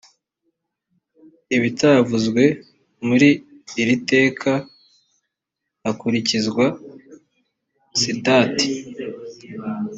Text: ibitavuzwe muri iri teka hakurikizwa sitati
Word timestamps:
ibitavuzwe 1.55 2.43
muri 3.07 3.29
iri 3.81 3.95
teka 4.09 4.51
hakurikizwa 5.83 6.65
sitati 7.99 8.67